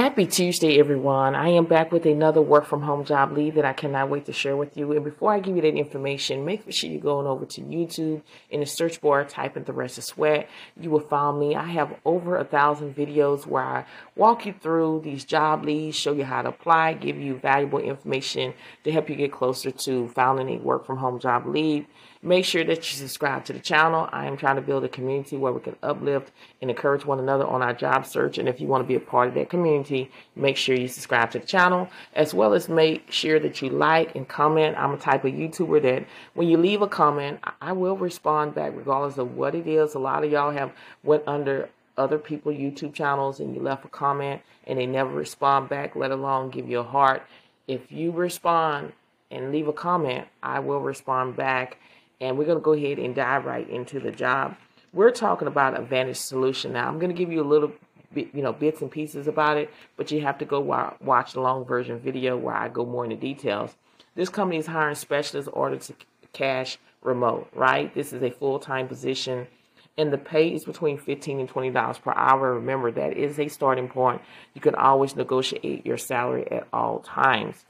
Happy 0.00 0.24
Tuesday, 0.24 0.80
everyone. 0.80 1.34
I 1.34 1.50
am 1.50 1.66
back 1.66 1.92
with 1.92 2.06
another 2.06 2.40
work 2.40 2.64
from 2.64 2.80
home 2.80 3.04
job 3.04 3.32
lead 3.32 3.56
that 3.56 3.66
I 3.66 3.74
cannot 3.74 4.08
wait 4.08 4.24
to 4.24 4.32
share 4.32 4.56
with 4.56 4.74
you. 4.74 4.90
And 4.92 5.04
before 5.04 5.30
I 5.30 5.40
give 5.40 5.56
you 5.56 5.60
that 5.60 5.76
information, 5.76 6.46
make 6.46 6.62
sure 6.72 6.88
you're 6.88 7.02
going 7.02 7.26
over 7.26 7.44
to 7.44 7.60
YouTube 7.60 8.22
in 8.48 8.60
the 8.60 8.66
search 8.66 9.02
bar, 9.02 9.26
type 9.26 9.58
in 9.58 9.64
Thressa 9.64 10.02
Sweat. 10.02 10.48
You 10.80 10.88
will 10.88 11.00
find 11.00 11.38
me. 11.38 11.54
I 11.54 11.66
have 11.66 11.94
over 12.06 12.38
a 12.38 12.46
thousand 12.46 12.96
videos 12.96 13.44
where 13.44 13.62
I 13.62 13.84
walk 14.16 14.46
you 14.46 14.54
through 14.58 15.02
these 15.04 15.26
job 15.26 15.66
leads, 15.66 15.98
show 15.98 16.14
you 16.14 16.24
how 16.24 16.40
to 16.40 16.48
apply, 16.48 16.94
give 16.94 17.18
you 17.18 17.36
valuable 17.36 17.80
information 17.80 18.54
to 18.84 18.92
help 18.92 19.10
you 19.10 19.16
get 19.16 19.32
closer 19.32 19.70
to 19.70 20.08
finding 20.08 20.48
a 20.48 20.62
work 20.62 20.86
from 20.86 20.96
home 20.96 21.20
job 21.20 21.44
lead. 21.46 21.84
Make 22.22 22.44
sure 22.44 22.64
that 22.64 22.76
you 22.76 22.98
subscribe 22.98 23.46
to 23.46 23.54
the 23.54 23.60
channel. 23.60 24.08
I 24.12 24.26
am 24.26 24.36
trying 24.36 24.56
to 24.56 24.62
build 24.62 24.84
a 24.84 24.88
community 24.88 25.38
where 25.38 25.52
we 25.52 25.60
can 25.60 25.76
uplift 25.82 26.32
and 26.60 26.70
encourage 26.70 27.06
one 27.06 27.18
another 27.18 27.46
on 27.46 27.62
our 27.62 27.72
job 27.72 28.04
search. 28.04 28.36
And 28.36 28.46
if 28.46 28.60
you 28.60 28.66
want 28.66 28.84
to 28.84 28.88
be 28.88 28.94
a 28.94 29.00
part 29.00 29.28
of 29.28 29.34
that 29.34 29.48
community, 29.48 29.89
make 30.36 30.56
sure 30.56 30.76
you 30.76 30.88
subscribe 30.88 31.30
to 31.32 31.38
the 31.38 31.46
channel 31.46 31.88
as 32.14 32.34
well 32.34 32.54
as 32.54 32.68
make 32.68 33.10
sure 33.10 33.38
that 33.40 33.60
you 33.62 33.70
like 33.70 34.14
and 34.14 34.28
comment. 34.28 34.76
I'm 34.76 34.92
a 34.92 34.96
type 34.96 35.24
of 35.24 35.32
YouTuber 35.32 35.82
that 35.82 36.06
when 36.34 36.48
you 36.48 36.56
leave 36.56 36.82
a 36.82 36.88
comment, 36.88 37.40
I 37.60 37.72
will 37.72 37.96
respond 37.96 38.54
back 38.54 38.72
regardless 38.74 39.18
of 39.18 39.36
what 39.36 39.54
it 39.54 39.66
is. 39.66 39.94
A 39.94 39.98
lot 39.98 40.24
of 40.24 40.30
y'all 40.30 40.50
have 40.50 40.72
went 41.02 41.24
under 41.26 41.68
other 41.96 42.18
people 42.18 42.52
YouTube 42.52 42.94
channels 42.94 43.40
and 43.40 43.54
you 43.54 43.60
left 43.60 43.84
a 43.84 43.88
comment 43.88 44.40
and 44.66 44.78
they 44.78 44.86
never 44.86 45.10
respond 45.10 45.68
back, 45.68 45.94
let 45.96 46.10
alone 46.10 46.50
give 46.50 46.68
you 46.68 46.80
a 46.80 46.84
heart. 46.84 47.22
If 47.68 47.92
you 47.92 48.10
respond 48.10 48.92
and 49.30 49.52
leave 49.52 49.68
a 49.68 49.72
comment, 49.72 50.26
I 50.42 50.60
will 50.60 50.80
respond 50.80 51.36
back 51.36 51.78
and 52.20 52.36
we're 52.36 52.44
going 52.44 52.58
to 52.58 52.62
go 52.62 52.72
ahead 52.72 52.98
and 52.98 53.14
dive 53.14 53.44
right 53.44 53.68
into 53.68 54.00
the 54.00 54.10
job. 54.10 54.56
We're 54.92 55.12
talking 55.12 55.48
about 55.48 55.78
Advantage 55.78 56.16
Solution 56.16 56.72
now. 56.72 56.88
I'm 56.88 56.98
going 56.98 57.14
to 57.14 57.16
give 57.16 57.30
you 57.30 57.42
a 57.42 57.46
little 57.46 57.72
you 58.14 58.42
know, 58.42 58.52
bits 58.52 58.80
and 58.80 58.90
pieces 58.90 59.26
about 59.26 59.56
it, 59.56 59.70
but 59.96 60.10
you 60.10 60.20
have 60.22 60.38
to 60.38 60.44
go 60.44 60.60
watch 61.00 61.32
the 61.32 61.40
long 61.40 61.64
version 61.64 61.98
video 61.98 62.36
where 62.36 62.54
I 62.54 62.68
go 62.68 62.84
more 62.84 63.04
into 63.04 63.16
details. 63.16 63.76
This 64.14 64.28
company 64.28 64.58
is 64.58 64.66
hiring 64.66 64.96
specialists 64.96 65.50
order 65.52 65.76
to 65.76 65.94
cash 66.32 66.78
remote, 67.02 67.48
right? 67.54 67.94
This 67.94 68.12
is 68.12 68.22
a 68.22 68.30
full-time 68.30 68.88
position 68.88 69.46
and 69.96 70.12
the 70.12 70.18
pay 70.18 70.48
is 70.48 70.64
between 70.64 70.96
15 70.98 71.40
and 71.40 71.48
20 71.48 71.70
dollars 71.70 71.98
per 71.98 72.12
hour 72.14 72.54
remember 72.54 72.92
that 72.92 73.16
is 73.16 73.40
a 73.40 73.48
starting 73.48 73.88
point 73.88 74.22
you 74.54 74.60
can 74.60 74.74
always 74.76 75.16
negotiate 75.16 75.84
your 75.84 75.98
salary 75.98 76.46
at 76.50 76.66
all 76.72 77.00
times 77.00 77.66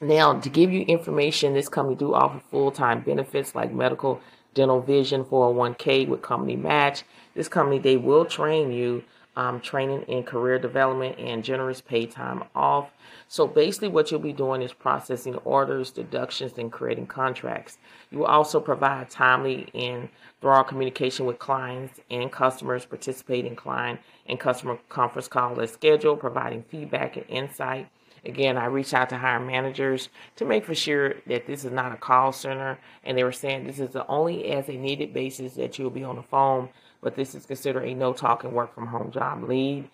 now, 0.00 0.38
to 0.38 0.48
give 0.48 0.70
you 0.70 0.82
information, 0.82 1.54
this 1.54 1.68
company 1.68 1.96
do 1.96 2.14
offer 2.14 2.40
full-time 2.52 3.00
benefits 3.00 3.56
like 3.56 3.72
medical, 3.72 4.20
dental, 4.54 4.80
vision, 4.80 5.24
401k 5.24 6.06
with 6.06 6.22
company 6.22 6.54
match. 6.54 7.02
This 7.34 7.48
company, 7.48 7.80
they 7.80 7.96
will 7.96 8.24
train 8.24 8.70
you, 8.70 9.02
um, 9.38 9.60
training 9.60 10.02
in 10.08 10.24
career 10.24 10.58
development 10.58 11.16
and 11.16 11.44
generous 11.44 11.80
pay 11.80 12.06
time 12.06 12.42
off. 12.56 12.90
So 13.28 13.46
basically 13.46 13.86
what 13.86 14.10
you'll 14.10 14.18
be 14.18 14.32
doing 14.32 14.62
is 14.62 14.72
processing 14.72 15.36
orders, 15.44 15.92
deductions, 15.92 16.54
and 16.58 16.72
creating 16.72 17.06
contracts. 17.06 17.78
You 18.10 18.18
will 18.18 18.26
also 18.26 18.58
provide 18.58 19.10
timely 19.10 19.68
and 19.74 20.08
thorough 20.40 20.64
communication 20.64 21.24
with 21.24 21.38
clients 21.38 22.00
and 22.10 22.32
customers, 22.32 22.84
participate 22.84 23.44
in 23.44 23.54
client 23.54 24.00
and 24.26 24.40
customer 24.40 24.76
conference 24.88 25.28
call 25.28 25.60
as 25.60 25.70
scheduled, 25.70 26.18
providing 26.18 26.64
feedback 26.64 27.16
and 27.16 27.26
insight 27.28 27.88
Again, 28.24 28.56
I 28.56 28.66
reached 28.66 28.94
out 28.94 29.08
to 29.10 29.18
hiring 29.18 29.46
managers 29.46 30.08
to 30.36 30.44
make 30.44 30.64
for 30.64 30.74
sure 30.74 31.14
that 31.26 31.46
this 31.46 31.64
is 31.64 31.72
not 31.72 31.92
a 31.92 31.96
call 31.96 32.32
center, 32.32 32.78
and 33.04 33.16
they 33.16 33.24
were 33.24 33.32
saying 33.32 33.66
this 33.66 33.80
is 33.80 33.90
the 33.90 34.06
only 34.06 34.50
as 34.50 34.68
a 34.68 34.72
needed 34.72 35.12
basis 35.12 35.54
that 35.54 35.78
you'll 35.78 35.90
be 35.90 36.04
on 36.04 36.16
the 36.16 36.22
phone, 36.22 36.68
but 37.00 37.14
this 37.14 37.34
is 37.34 37.46
considered 37.46 37.84
a 37.84 37.94
no 37.94 38.12
talk 38.12 38.44
and 38.44 38.52
work 38.52 38.74
from 38.74 38.86
home 38.86 39.10
job 39.10 39.42
lead. 39.44 39.88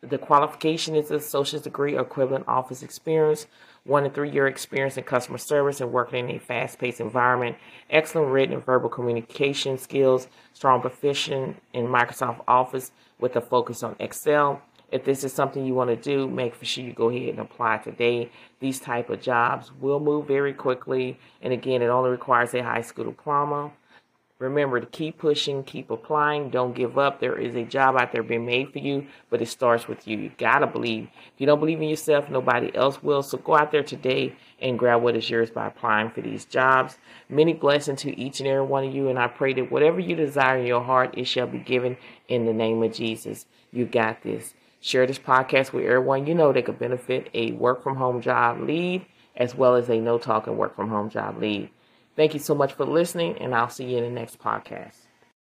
The 0.00 0.18
qualification 0.18 0.94
is 0.94 1.10
a 1.10 1.16
associate's 1.16 1.64
degree 1.64 1.96
or 1.96 2.02
equivalent 2.02 2.46
office 2.46 2.82
experience, 2.82 3.46
one 3.84 4.04
to 4.04 4.10
three 4.10 4.30
year 4.30 4.46
experience 4.46 4.96
in 4.96 5.04
customer 5.04 5.38
service 5.38 5.80
and 5.80 5.92
working 5.92 6.28
in 6.28 6.36
a 6.36 6.38
fast 6.38 6.78
paced 6.78 7.00
environment, 7.00 7.56
excellent 7.90 8.30
written 8.30 8.54
and 8.54 8.64
verbal 8.64 8.88
communication 8.88 9.78
skills, 9.78 10.28
strong 10.52 10.80
proficient 10.80 11.56
in 11.72 11.86
Microsoft 11.86 12.42
Office 12.46 12.92
with 13.18 13.34
a 13.34 13.40
focus 13.40 13.82
on 13.82 13.96
Excel, 13.98 14.62
if 14.92 15.04
this 15.04 15.24
is 15.24 15.32
something 15.32 15.64
you 15.64 15.74
want 15.74 15.88
to 15.90 15.96
do, 15.96 16.28
make 16.28 16.54
sure 16.62 16.84
you 16.84 16.92
go 16.92 17.08
ahead 17.08 17.30
and 17.30 17.40
apply 17.40 17.78
today. 17.78 18.30
These 18.60 18.78
type 18.78 19.08
of 19.08 19.22
jobs 19.22 19.72
will 19.80 19.98
move 19.98 20.28
very 20.28 20.52
quickly. 20.52 21.18
And 21.40 21.52
again, 21.52 21.80
it 21.80 21.86
only 21.86 22.10
requires 22.10 22.54
a 22.54 22.62
high 22.62 22.82
school 22.82 23.06
diploma. 23.06 23.72
Remember 24.38 24.80
to 24.80 24.86
keep 24.86 25.18
pushing, 25.18 25.62
keep 25.62 25.88
applying, 25.88 26.50
don't 26.50 26.74
give 26.74 26.98
up. 26.98 27.20
There 27.20 27.38
is 27.38 27.54
a 27.54 27.62
job 27.62 27.96
out 27.96 28.10
there 28.10 28.24
being 28.24 28.44
made 28.44 28.72
for 28.72 28.80
you, 28.80 29.06
but 29.30 29.40
it 29.40 29.46
starts 29.46 29.86
with 29.86 30.06
you. 30.08 30.18
You 30.18 30.32
gotta 30.36 30.66
believe. 30.66 31.04
If 31.04 31.34
you 31.40 31.46
don't 31.46 31.60
believe 31.60 31.80
in 31.80 31.88
yourself, 31.88 32.28
nobody 32.28 32.74
else 32.74 33.02
will. 33.04 33.22
So 33.22 33.38
go 33.38 33.56
out 33.56 33.70
there 33.70 33.84
today 33.84 34.34
and 34.60 34.78
grab 34.78 35.00
what 35.00 35.14
is 35.14 35.30
yours 35.30 35.48
by 35.48 35.68
applying 35.68 36.10
for 36.10 36.22
these 36.22 36.44
jobs. 36.44 36.98
Many 37.28 37.52
blessings 37.54 38.02
to 38.02 38.18
each 38.18 38.40
and 38.40 38.48
every 38.48 38.66
one 38.66 38.84
of 38.84 38.92
you, 38.92 39.08
and 39.08 39.18
I 39.18 39.28
pray 39.28 39.52
that 39.54 39.70
whatever 39.70 40.00
you 40.00 40.16
desire 40.16 40.58
in 40.58 40.66
your 40.66 40.82
heart, 40.82 41.14
it 41.16 41.28
shall 41.28 41.46
be 41.46 41.58
given 41.58 41.96
in 42.26 42.44
the 42.44 42.52
name 42.52 42.82
of 42.82 42.92
Jesus. 42.92 43.46
You 43.70 43.86
got 43.86 44.22
this. 44.22 44.54
Share 44.84 45.06
this 45.06 45.20
podcast 45.20 45.72
with 45.72 45.84
everyone 45.84 46.26
you 46.26 46.34
know 46.34 46.52
that 46.52 46.64
could 46.64 46.80
benefit 46.80 47.30
a 47.34 47.52
work 47.52 47.84
from 47.84 47.94
home 47.94 48.20
job 48.20 48.60
lead 48.60 49.06
as 49.36 49.54
well 49.54 49.76
as 49.76 49.88
a 49.88 50.00
no 50.00 50.18
talk 50.18 50.48
and 50.48 50.58
work 50.58 50.74
from 50.74 50.88
home 50.88 51.08
job 51.08 51.40
lead. 51.40 51.70
Thank 52.16 52.34
you 52.34 52.40
so 52.40 52.52
much 52.52 52.72
for 52.72 52.84
listening, 52.84 53.38
and 53.38 53.54
I'll 53.54 53.70
see 53.70 53.84
you 53.84 53.98
in 53.98 54.02
the 54.02 54.10
next 54.10 54.40
podcast. 54.40 54.96